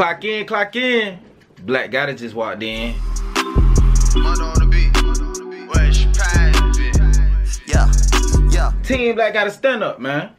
[0.00, 1.18] Clock in, clock in.
[1.64, 2.94] Black Gotti just walked in.
[7.66, 7.92] Yeah,
[8.50, 8.72] yeah.
[8.82, 10.30] Team Black Gotti stand up, man.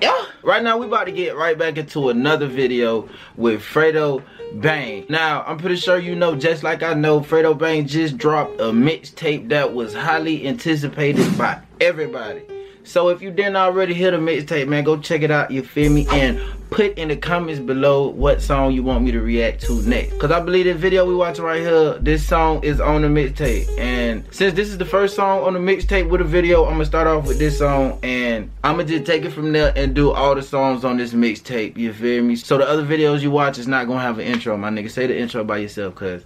[0.00, 0.26] Yeah.
[0.44, 4.22] Right now we about to get right back into another video with Fredo
[4.54, 5.06] Bang.
[5.08, 8.70] Now, I'm pretty sure you know, just like I know, Fredo Bang just dropped a
[8.70, 12.51] mixtape that was highly anticipated by everybody.
[12.84, 15.90] So if you didn't already hear the mixtape, man, go check it out, you feel
[15.90, 16.06] me?
[16.10, 16.40] And
[16.70, 20.18] put in the comments below what song you want me to react to next.
[20.18, 23.78] Cause I believe the video we watching right here, this song is on the mixtape.
[23.78, 26.84] And since this is the first song on the mixtape with a video, I'm gonna
[26.86, 30.10] start off with this song and I'm gonna just take it from there and do
[30.10, 32.36] all the songs on this mixtape, you feel me?
[32.36, 34.90] So the other videos you watch is not gonna have an intro, my nigga.
[34.90, 36.24] Say the intro by yourself, cause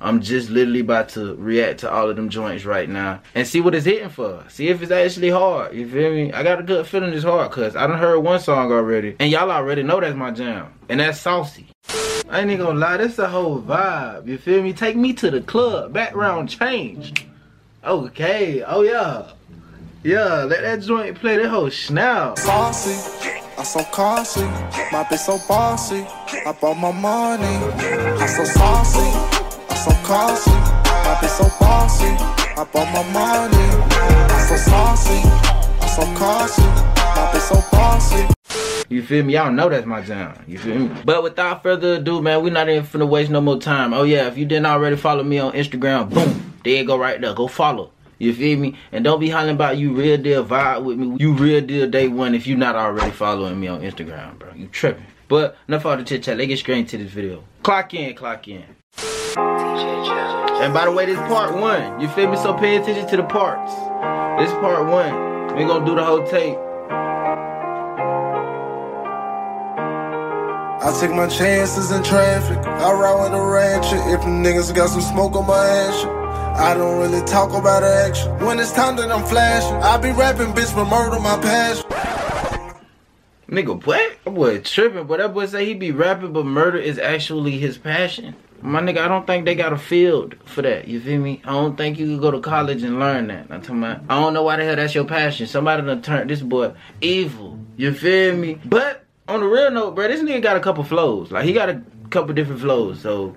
[0.00, 3.60] I'm just literally about to react to all of them joints right now and see
[3.60, 4.44] what it's hitting for.
[4.48, 5.74] See if it's actually hard.
[5.74, 6.32] You feel me?
[6.32, 9.30] I got a good feeling it's hard because I done heard one song already and
[9.30, 10.72] y'all already know that's my jam.
[10.88, 11.68] And that's saucy.
[12.28, 14.26] I ain't even gonna lie, that's the whole vibe.
[14.26, 14.72] You feel me?
[14.72, 15.92] Take me to the club.
[15.92, 17.26] Background change.
[17.84, 18.62] Okay.
[18.62, 19.30] Oh yeah.
[20.02, 22.38] Yeah, let that joint play that whole snap.
[22.38, 24.44] Saucy, I'm so classy,
[24.92, 26.06] my bitch so bossy.
[26.46, 29.35] I bought my money, I'm so saucy
[30.08, 30.38] My
[31.20, 32.06] bitch so bossy.
[32.06, 33.56] I bought my money.
[34.32, 35.18] I'm so saucy.
[35.80, 36.06] I'm so.
[36.06, 38.28] My bitch so bossy.
[38.88, 39.34] You feel me?
[39.34, 40.38] Y'all know that's my jam.
[40.46, 41.02] You feel me?
[41.04, 43.92] But without further ado, man, we're not even finna waste no more time.
[43.92, 47.20] Oh yeah, if you didn't already follow me on Instagram, boom, there you go right
[47.20, 47.34] there.
[47.34, 47.90] Go follow.
[48.18, 48.76] You feel me?
[48.92, 51.16] And don't be hollering about you real deal vibe with me.
[51.18, 54.52] You real deal day one if you not already following me on Instagram, bro.
[54.54, 55.04] You tripping.
[55.26, 56.38] But enough all the chit chat.
[56.38, 57.42] Let's get straight into this video.
[57.64, 58.64] Clock in, clock in.
[59.36, 62.00] And by the way, this part one.
[62.00, 62.36] You feel me?
[62.38, 63.72] So pay attention to the parts.
[64.40, 65.54] This part one.
[65.54, 66.56] We gonna do the whole tape.
[70.82, 72.58] I take my chances in traffic.
[72.66, 74.00] I ride with a ratchet.
[74.12, 76.04] If niggas got some smoke on my ass.
[76.58, 78.36] I don't really talk about action.
[78.38, 81.84] When it's time that I'm flashing, I be rapping, bitch, but murder my passion.
[83.48, 84.16] Nigga, what?
[84.24, 87.76] That boy tripping, but that boy say he be rapping, but murder is actually his
[87.76, 88.34] passion.
[88.62, 90.88] My nigga, I don't think they got a field for that.
[90.88, 91.40] You feel me?
[91.44, 93.46] I don't think you could go to college and learn that.
[93.50, 95.46] I'm talking about, I don't know why the hell that's your passion.
[95.46, 97.58] Somebody done turned this boy evil.
[97.76, 98.58] You feel me?
[98.64, 101.30] But on the real note, bro, this nigga got a couple flows.
[101.30, 103.00] Like he got a couple different flows.
[103.00, 103.36] So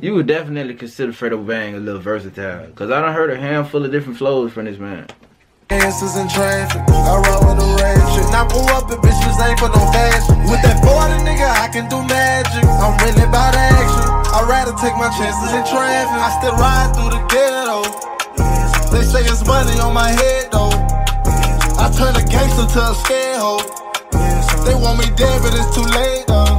[0.00, 2.68] you would definitely consider Fredo Bang a little versatile.
[2.72, 5.06] Cause I done heard a handful of different flows from this man.
[5.70, 6.82] Answers in traffic.
[6.88, 8.30] I ride with a ratchet.
[8.30, 10.38] Now pull up the bitches ain't for no fashion.
[10.50, 12.64] With that 40 nigga, I can do magic.
[12.64, 13.75] I'm really about action.
[14.36, 16.12] I'd rather take my chances in traffic.
[16.12, 17.88] I still ride through the ghetto.
[18.92, 20.76] They say it's money on my head though.
[21.80, 23.64] I turn a gangster to a scarehold.
[24.66, 26.52] They want me dead, but it's too late though.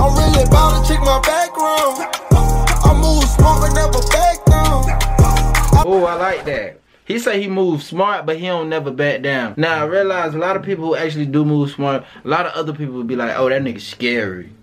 [0.00, 2.16] I'm really about to check my background.
[2.32, 5.84] I move smart but never back down.
[5.84, 6.80] Oh, I like that.
[7.04, 9.52] He say he moves smart, but he don't never back down.
[9.58, 12.52] Now I realize a lot of people who actually do move smart, a lot of
[12.52, 14.54] other people would be like, oh, that nigga scary.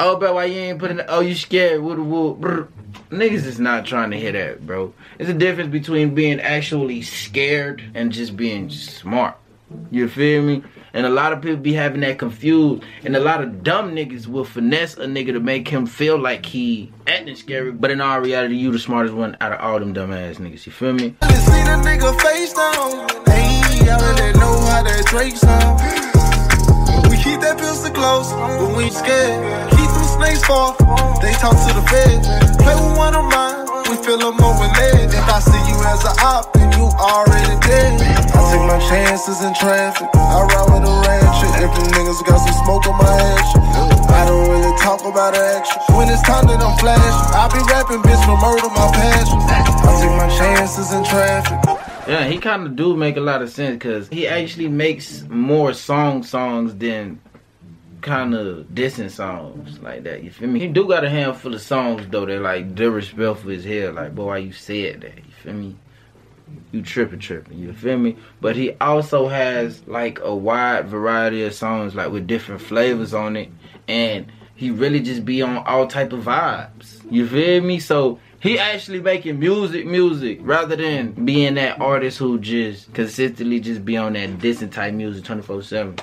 [0.00, 1.00] Oh, but why you ain't putting?
[1.08, 1.82] Oh, you scared?
[1.82, 2.68] Woo woo.
[3.10, 4.92] Niggas is not trying to hear that, bro.
[5.18, 9.36] It's a difference between being actually scared and just being smart.
[9.90, 10.62] You feel me?
[10.94, 12.82] And a lot of people be having that confused.
[13.04, 16.44] And a lot of dumb niggas will finesse a nigga to make him feel like
[16.44, 17.72] he acting scary.
[17.72, 20.66] But in all reality, you the smartest one out of all them dumb ass niggas.
[20.66, 21.14] You feel me?
[28.02, 29.38] Close, but we scared.
[29.70, 30.42] Keep them snakes
[31.22, 31.84] they talk to the.
[32.58, 35.14] Play with one of mine, we them.
[35.14, 38.02] If I see you as an op, then you already dead.
[38.34, 41.62] I take my chances in traffic, I ride with a ratchet.
[41.62, 43.62] If them niggas got some smoke on my action,
[44.10, 45.78] I don't really talk about action.
[45.94, 49.38] When it's time that I'm I be rapping, bitch, for murder my passion.
[49.46, 51.58] I take my chances in traffic.
[52.08, 55.72] Yeah, he kind of do make a lot of sense because he actually makes more
[55.72, 57.20] song songs than
[58.02, 60.22] kind of distant songs like that.
[60.22, 60.60] You feel me?
[60.60, 63.92] He do got a handful of songs though that like disrespectful as hell.
[63.92, 65.16] Like, boy, why you said that?
[65.16, 65.76] You feel me?
[66.72, 67.58] You tripping, tripping.
[67.58, 68.16] You feel me?
[68.40, 73.36] But he also has like a wide variety of songs like with different flavors on
[73.36, 73.48] it,
[73.88, 77.00] and he really just be on all type of vibes.
[77.10, 77.78] You feel me?
[77.78, 83.84] So he actually making music, music, rather than being that artist who just consistently just
[83.84, 85.96] be on that distant type music 24 7.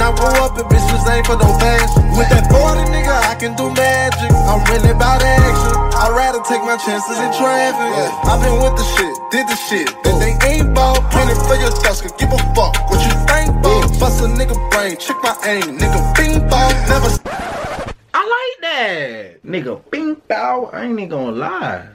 [0.00, 2.08] Now grow up and bitches ain't for no fashion.
[2.16, 4.32] With that 40 nigga, I can do magic.
[4.48, 5.76] I'm really about action.
[5.92, 7.92] I'd rather take my chances in traffic.
[8.24, 9.92] I've been with the shit, did the shit.
[10.02, 13.62] That they ain't ball, plenty for your thoughts, could give a fuck what you think,
[13.62, 13.84] ball.
[14.00, 17.12] Bust a nigga brain, check my aim, nigga bing ball, never.
[18.16, 19.44] I like that.
[19.44, 20.70] Nigga, bing bow.
[20.72, 21.86] I ain't even gonna lie.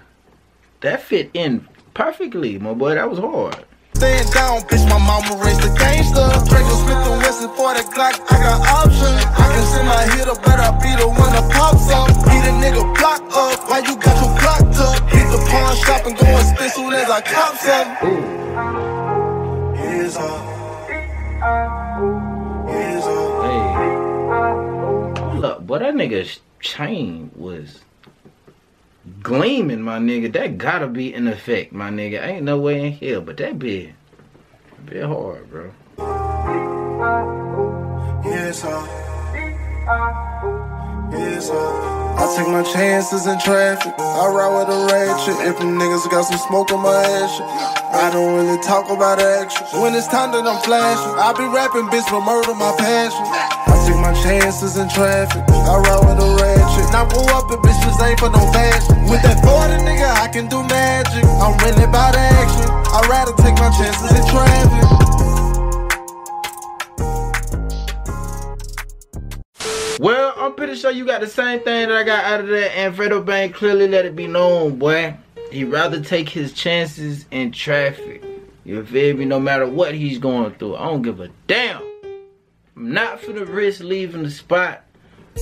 [0.81, 2.93] That fit in perfectly, my boy.
[2.93, 3.65] That was hard.
[3.95, 6.27] Stand down, bitch, my mama raised a gangster.
[6.51, 9.23] Draco Smith and Wesson for the Glock, I got options.
[9.23, 12.11] I can send my hitter, but I be the one that pops up.
[12.27, 14.99] Beat a nigga block up, why you got your clock up?
[15.09, 17.95] Hit the pawn shop and go and spin soon as I cop some.
[19.77, 20.39] Here's all.
[22.67, 23.43] Here's all.
[23.43, 23.61] Hey.
[25.47, 27.79] Up, boy, that nigga's chain was
[29.21, 30.31] gleaming, my nigga.
[30.33, 32.25] That gotta be an effect, my nigga.
[32.25, 33.93] Ain't no way in hell, but that bit,
[34.85, 35.71] bit hard, bro.
[38.63, 38.85] All.
[41.11, 42.04] Here's all.
[42.15, 43.91] I take my chances in traffic.
[43.99, 45.35] I ride with a ratchet.
[45.43, 47.43] If them niggas got some smoke on my ass.
[47.91, 49.67] I don't really talk about action.
[49.83, 53.19] When it's time that I'm flashing, I be rapping, bitch, for murder my passion.
[53.67, 55.43] I take my chances in traffic.
[55.51, 56.87] I ride with a ratchet.
[56.95, 58.95] Now pull up and bitches ain't for no fashion.
[59.11, 61.23] With that 40 nigga, I can do magic.
[61.43, 62.71] I'm really about action.
[62.95, 64.94] I'd rather take my chances in traffic.
[70.05, 72.77] Well, I'm pretty sure you got the same thing that I got out of that,
[72.77, 75.17] and Fredo Bang clearly let it be known, boy.
[75.51, 78.23] He'd rather take his chances in traffic.
[78.65, 79.25] You feel me?
[79.25, 80.75] No matter what he's going through.
[80.75, 81.81] I don't give a damn.
[82.75, 84.83] I'm not finna risk leaving the spot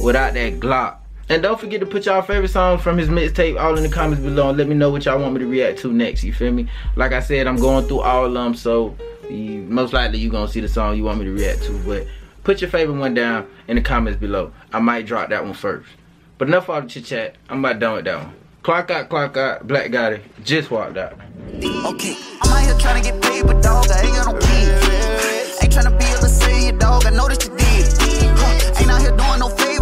[0.01, 0.99] without that Glock.
[1.27, 4.23] And don't forget to put y'all favorite songs from his mixtape all in the comments
[4.23, 6.23] below and let me know what y'all want me to react to next.
[6.23, 6.69] You feel me?
[6.95, 8.95] Like I said, I'm going through all of them, so
[9.29, 11.77] you, most likely you're gonna see the song you want me to react to.
[11.79, 12.07] But
[12.43, 14.51] put your favorite one down in the comments below.
[14.71, 15.89] I might drop that one first.
[16.37, 17.35] But enough all the chit chat.
[17.49, 18.33] I'm about done with that one.
[18.63, 19.67] Clock out, clock out.
[19.67, 21.13] Black Gotti just walked out.
[21.13, 25.63] Okay, I'm out here trying to get paid, but dog, I ain't got no kids.
[25.63, 27.05] Ain't trying to be say it, dog.
[27.05, 28.79] I know that you did.
[28.79, 29.72] Ain't out here doing no favors.